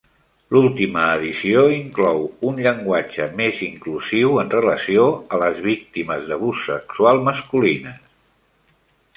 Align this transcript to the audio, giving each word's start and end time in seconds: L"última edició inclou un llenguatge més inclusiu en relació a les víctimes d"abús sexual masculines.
L"última 0.51 1.01
edició 1.17 1.65
inclou 1.73 2.23
un 2.51 2.57
llenguatge 2.67 3.27
més 3.41 3.61
inclusiu 3.67 4.39
en 4.45 4.49
relació 4.55 5.05
a 5.37 5.41
les 5.45 5.63
víctimes 5.69 6.27
d"abús 6.33 6.67
sexual 6.71 7.23
masculines. 7.29 8.13